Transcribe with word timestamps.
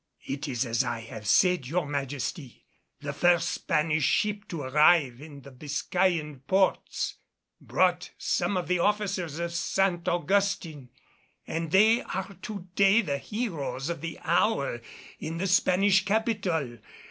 "It 0.25 0.47
is 0.47 0.65
as 0.65 0.83
I 0.83 1.01
have 1.01 1.27
said, 1.27 1.67
your 1.67 1.85
Majesty. 1.85 2.65
The 3.01 3.13
first 3.13 3.49
Spanish 3.51 4.03
ship 4.03 4.47
to 4.47 4.63
arrive 4.63 5.21
in 5.21 5.41
the 5.41 5.51
Biscayan 5.51 6.39
ports 6.47 7.17
brought 7.61 8.09
some 8.17 8.57
of 8.57 8.67
the 8.67 8.79
officers 8.79 9.37
of 9.37 9.53
San 9.53 10.01
Augustin, 10.07 10.89
and 11.45 11.69
they 11.69 12.01
are 12.01 12.33
to 12.41 12.67
day 12.75 13.01
the 13.01 13.19
heroes 13.19 13.89
of 13.89 14.01
the 14.01 14.17
hour 14.23 14.81
in 15.19 15.37
the 15.37 15.45
Spanish 15.45 16.03
capital. 16.03 16.79